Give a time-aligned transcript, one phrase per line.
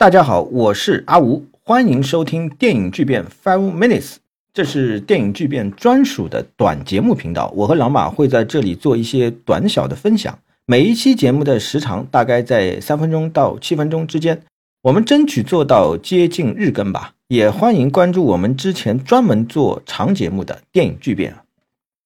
[0.00, 4.14] 大家好，我是阿吴，欢迎收听电影巨变 Five Minutes，
[4.54, 7.52] 这是电影巨变专属的短节目频道。
[7.54, 14.40] 我和老马会在这里做一些短小的分享，每一期节目的时长大概在三分钟到七分钟之间，
[14.80, 17.12] 我们争取做到接近日更吧。
[17.28, 21.36] 也欢迎关注我们之前专门做长节目的电影巨变。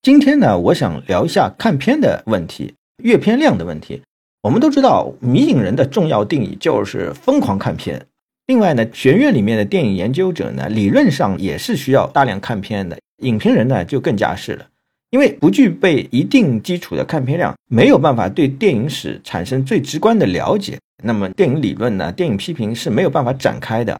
[0.03, 2.75] 今天呢，我想聊一下看片的问题，
[3.05, 4.03] 阅片量的问题。
[4.45, 8.05] 我们都知道，迷影人的重要定义就是疯狂看片。
[8.47, 12.99] 另外呢，学院里面的电影研究者呢，理论上也是需要大量看片的。
[13.23, 14.67] 影评人呢，就更加是了，
[15.09, 20.79] 因为不具备一定基础的看片量，没有办法对电影史产生最直观的了解。
[21.03, 23.99] 那么，电影理论呢，电影批评是没有办法展开的。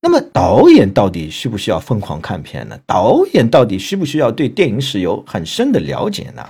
[0.00, 2.78] 那么，导演到底需不需要疯狂看片呢？
[2.86, 6.42] 导演到底需不需要对电影史有很深的了解呢？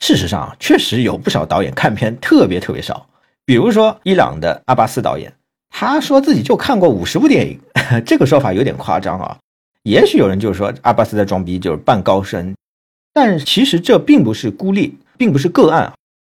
[0.00, 3.06] 事实上，确实有不少导演看片特别特别少。
[3.44, 5.32] 比如说，伊朗的阿巴斯导演，
[5.68, 7.60] 他说自己就看过五十部电影，
[8.04, 9.36] 这个说法有点夸张啊。
[9.84, 12.54] 也许有人就说阿巴斯在装逼，就是扮高深。
[13.12, 15.92] 但其实这并不是孤立，并不是个案。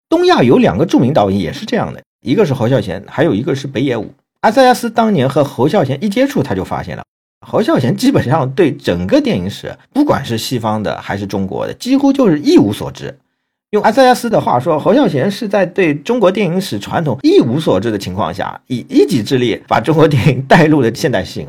[0.09, 4.14] 东亚有两个著名导演也是这样的，一个是侯孝贤，还有一个是北野武。
[4.41, 7.03] 阿塞亚斯当年和侯孝贤一接触，他就发现了
[7.45, 13.16] 侯孝贤基本上对整个电影史，不管是西方的还是中国的，几乎就是一无所知。
[13.72, 21.47] 用阿塞亚斯的话说，侯孝贤是在对中国电影史传统一无所知的情况下，以一己之力把中国电影带入了现代性。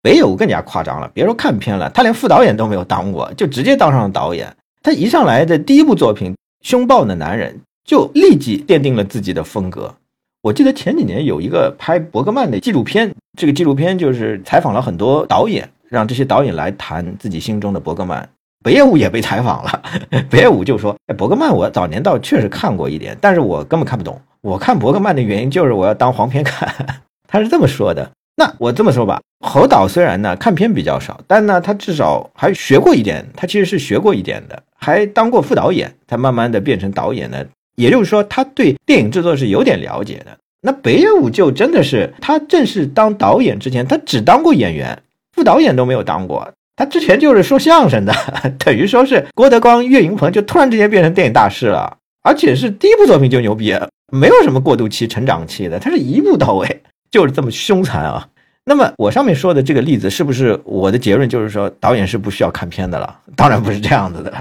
[0.00, 4.50] 北野武更加夸张了，别说看片了，他连副导演都没有当过，就直接当上了导演。
[4.82, 9.94] 他一上来的第一部作品《凶暴的男人》就立即奠定了自己的风格。
[10.40, 18.26] 我记得前几年有一个拍伯格曼的纪录片，这个纪录片就是采访了很多导演，让这些导演来谈自己心中的伯格曼。
[18.62, 19.82] 北野武也被采访了，
[20.28, 24.20] 北野武就说：“哎，伯格曼，我早年倒确实看过一点，但是我根本看不懂。
[24.42, 26.68] 我看伯格曼的原因就是我要当黄片看。
[27.26, 28.10] ”他是这么说的。
[28.36, 37.46] 那我这么说吧，侯导虽然呢看片比较少，但呢他至少还学过一点，他其实是学过一点的，还当过副导演，他慢慢的变成导演的。
[37.76, 40.36] 也就是说，他对电影制作是有点了解的。
[40.60, 45.02] 那北野武就真的是，他正式当导演之前，他只当过演员，
[45.34, 46.50] 副导演都没有当过。
[46.80, 48.14] 他之前就是说相声的，
[48.58, 53.78] 等于说是郭德纲、岳云鹏就突然之间变成电影大师了，而且是第一部作品就牛逼，
[54.10, 56.82] 没有什么过渡期、成长期的，他是一步到位，
[57.12, 58.26] 就是这么凶残啊。
[58.64, 63.14] 那么我上面说的这个例子，是不是我的结论就是说导演是不需要看片的了？
[63.36, 64.32] 当然不是这样子的。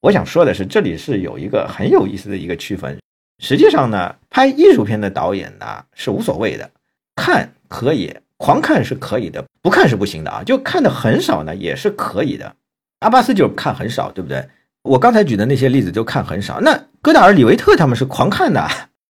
[0.00, 2.98] 我想说的是，这里是有一个很有意思的一个区分。
[3.40, 6.68] 实际上呢，拍艺术片的导演呢是无所谓的，
[7.14, 8.12] 看可以。
[8.38, 10.42] 狂看是可以的，不看是不行的啊！
[10.44, 12.54] 就看的很少呢，也是可以的。
[13.00, 14.46] 阿巴斯就是看很少，对不对？
[14.82, 16.60] 我刚才举的那些例子就看很少。
[16.60, 18.68] 那戈达尔、李维特他们是狂看的，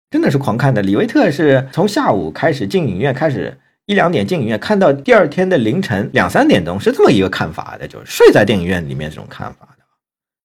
[0.09, 0.81] 真的是狂看的。
[0.81, 9.83] 李维特是从下午开始进影院，开始一两点进影院，看到第二天的凌晨两三点钟，是这么一个看法的，就是睡在电影院里面这种看法的。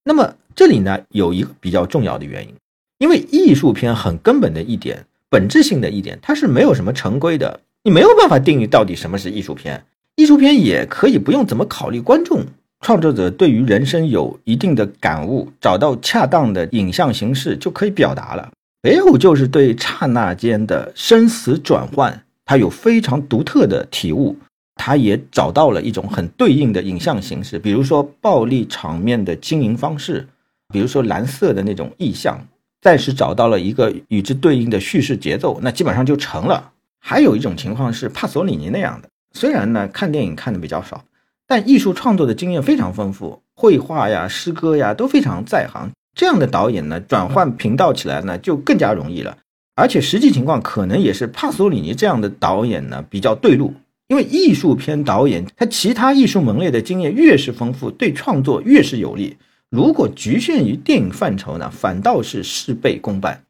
[0.04, 2.54] 那么这里呢，有一个比较重要的原因，
[2.98, 7.60] 因为艺术片很根本的一点、本质性的一点，它是没有什么成规的。
[7.86, 9.84] 你没有办法定义到底什么是艺术片，
[10.16, 12.42] 艺术片也可以不用怎么考虑观众，
[12.80, 18.50] 创作者对于人生有一定的感悟，找到恰当的影像形式就可以表达了。
[18.80, 24.34] 北野武就是对刹那间的生死转换，他有非常独特的体悟，
[24.76, 30.26] 他也找到了一种很对应的影像形式，比如说暴力场面的经营方式，
[30.72, 32.42] 比如说蓝色的那种意象，
[32.80, 36.70] 暂时找到了一个与之对应的叙事节奏，那基本上就成了。
[37.06, 41.04] 还有一种情况是帕索里尼那样的，虽然呢看电影看的比较少，
[41.46, 45.90] 但艺术创作的经验非常丰富，绘画呀、诗歌呀都非常在行。
[46.16, 49.36] 这样的导演呢，转换频道起来呢就更加容易了。
[49.74, 53.74] 而且实际情况可能也是帕索里尼这样的导演呢比较对路，
[54.08, 59.36] 因为艺术片导演他其他艺术门类的经验越是丰富，对创作越是有利。
[59.68, 63.42] 如果局限于电影范畴呢，反倒是事倍功半。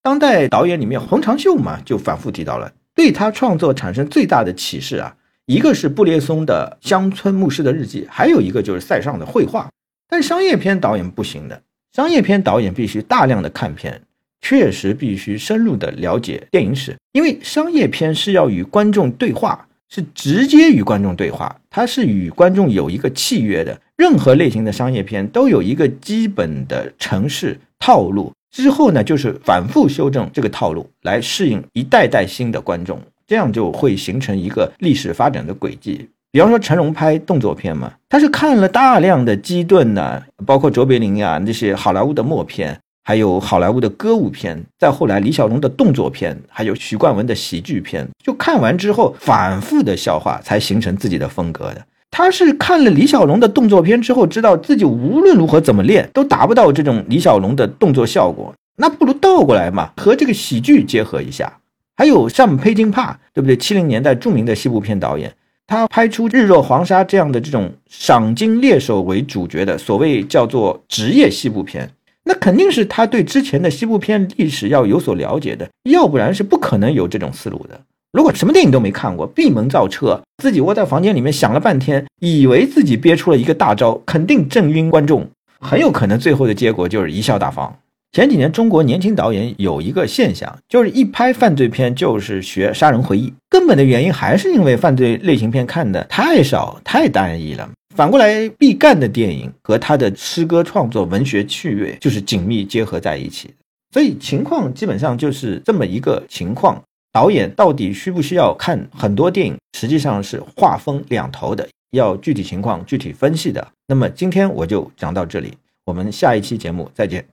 [0.00, 2.70] 当代导演里面，洪长秀嘛就反复提到了。
[3.00, 5.16] 对他创作产生最大的启示啊，
[5.46, 9.70] 一个是布列松的《乡村牧师的日记》，还有一个就是塞尚的绘画。
[10.06, 11.62] 但商业片导演不行的，
[11.96, 14.02] 商业片导演必须大量的看片，
[14.42, 23.80] 确实必须深入的了解电影史，因为商业片是要与观众对话，是直接与观众对话，它是与观众有一个契约的。
[23.96, 28.30] 任何类型的商业片都有一个基本的程式套路。
[28.50, 36.08] 之后呢，就是反复修正这个套路，来适应一代代新的观众，这样就会形成一个历史发展的轨迹。
[36.32, 51.84] 比方说成龙拍动作片嘛，他是看了大量的基顿呐，包括卓别林呀那些好莱坞的默片，还有好莱坞的歌舞片，再后来李小龙的动作片，还有许冠文的喜剧片，就看完之后反复的消化，才形成自己的风格的。
[52.10, 61.52] 他是看了李小龙的动作片之后，知道自己无论如何怎么练都达不到这种李小龙的动作效果，那不如倒过来嘛，和这个喜剧结合一下。
[61.96, 63.56] 还有像佩金帕，对不对？
[63.56, 65.30] 七零年代著名的西部片导演，
[65.66, 71.88] 他拍出《日落黄沙》这样的这种赏金猎手为主角的所谓叫做职业西部片。
[72.24, 77.80] 那肯定是他对之前的西部片历史要有所了解的，要不然是不可能有这种思路的。
[78.12, 85.28] 如果什么电影都没看过，闭门造车，自己窝在房间里面想了半天，以为自己憋出了一个大招，肯定震晕观众，
[85.60, 87.72] 很有可能最后的结果就是贻笑大方。
[88.12, 97.70] 前几年中国年轻导演有一个现象，就是一拍犯罪片就是学《杀人回忆》，根本的原因还是因为犯罪类型片看的太少太单一了。
[97.94, 103.50] 反过来，毕赣的电影和他的诗歌创作、文学趣味就是紧密结合在一起。
[103.92, 106.82] 所以情况基本上就是这么一个情况。
[107.12, 113.66] 导演到底需不需要看很多电影，实际上是画风两头的，要具体情况具体分析的。
[113.88, 115.54] 那么今天我就讲到这里，
[115.84, 117.24] 我们下一期节目再见。